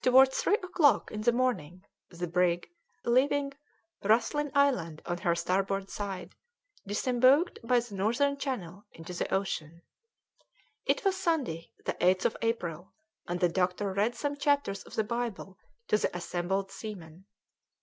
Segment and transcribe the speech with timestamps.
[0.00, 2.70] Towards three o'clock in the morning, the brig,
[3.04, 3.52] leaving
[4.02, 6.34] Rathlin Island on her starboard side,
[6.88, 9.82] disembogued by the Northern Channel into the ocean.
[10.86, 12.94] It was Sunday, the 8th of April,
[13.28, 17.26] and the doctor read some chapters of the Bible to the assembled seamen.